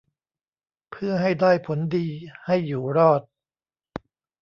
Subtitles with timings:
[0.91, 2.07] เพื่อให้ได้ผลดี
[2.45, 3.21] ให้อยู่รอด